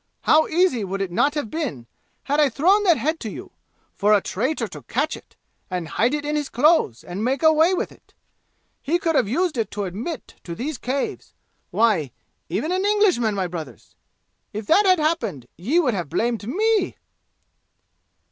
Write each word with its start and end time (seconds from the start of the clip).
how 0.21 0.47
easy 0.47 0.83
would 0.83 0.99
it 0.99 1.11
not 1.11 1.35
have 1.35 1.51
been, 1.51 1.85
had 2.23 2.39
I 2.39 2.49
thrown 2.49 2.81
that 2.85 2.97
head 2.97 3.19
to 3.19 3.29
you, 3.29 3.51
for 3.93 4.13
a 4.13 4.19
traitor 4.19 4.67
to 4.69 4.81
catch 4.81 5.15
it 5.15 5.35
and 5.69 5.87
hide 5.89 6.15
it 6.15 6.25
in 6.25 6.35
his 6.35 6.49
clothes, 6.49 7.03
and 7.03 7.23
make 7.23 7.43
away 7.43 7.75
with 7.75 7.91
it! 7.91 8.15
He 8.81 8.97
could 8.97 9.13
have 9.13 9.27
used 9.29 9.59
it 9.59 9.69
to 9.69 9.83
admit 9.83 10.33
to 10.43 10.55
these 10.55 10.79
caves 10.79 11.35
why 11.69 12.09
even 12.49 12.71
an 12.71 12.83
Englishman, 12.83 13.35
my 13.35 13.45
brothers! 13.45 13.93
If 14.53 14.65
that 14.65 14.87
had 14.87 14.97
happened, 14.97 15.45
ye 15.55 15.79
would 15.79 15.93
have 15.93 16.09
blamed 16.09 16.47
me!" 16.47 16.97